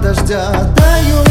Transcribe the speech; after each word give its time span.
дождя 0.00 0.50
Таю 0.76 1.24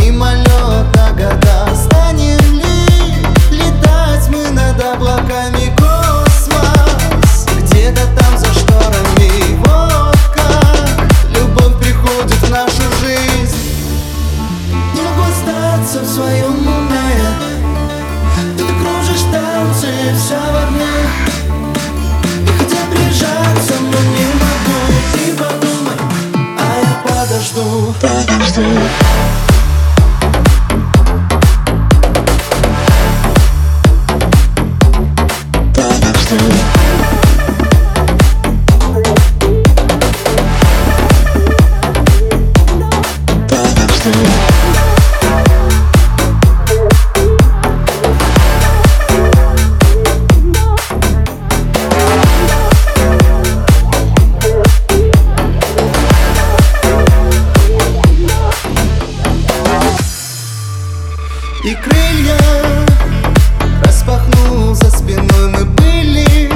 мимолета 0.00 1.10
года. 1.16 1.74
Станем 1.74 2.38
ли 2.58 3.56
летать 3.56 4.28
мы 4.28 4.50
над 4.50 4.80
облаками 4.82 5.74
космос? 5.76 7.46
Где-то 7.62 8.02
там 8.18 8.38
за 8.38 8.52
шторами 8.52 9.56
Вот 9.66 10.18
как 10.34 11.06
любовь 11.36 11.78
приходит 11.80 12.34
в 12.34 12.50
нашу 12.50 12.82
жизнь. 13.00 13.56
Не 14.94 15.02
могу 15.02 15.22
остаться 15.22 16.00
в 16.00 16.06
своем 16.06 16.66
уме. 16.66 17.14
Ты 18.56 18.64
кружишь 18.64 19.24
танцы, 19.32 19.88
вся. 20.16 20.63
и 61.64 61.74
крылья 61.74 62.38
Распахнул 63.84 64.74
за 64.74 64.90
спиной. 64.90 65.48
Мы 65.48 65.64
были 65.64 66.50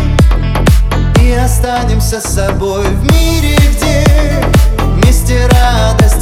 И 1.22 1.32
останемся 1.32 2.20
с 2.20 2.34
собой 2.34 2.84
в 2.84 3.12
мире, 3.12 3.56
где 3.56 4.04
Вместе 4.96 5.46
радость 5.46 6.17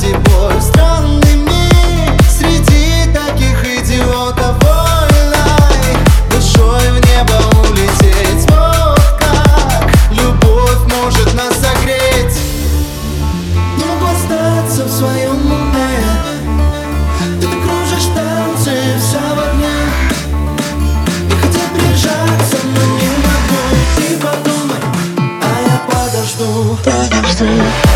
music 27.42 27.95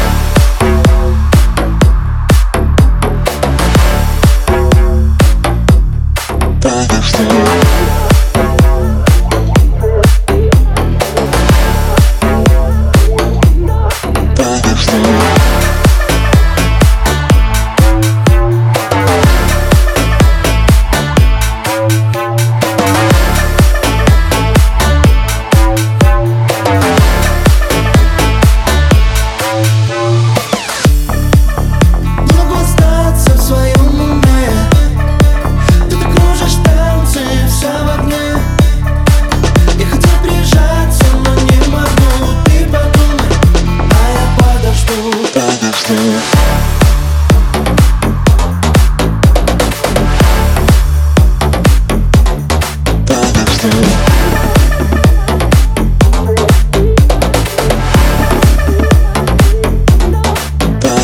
But 53.61 53.73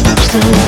I'm 0.06 0.16
still 0.16 0.65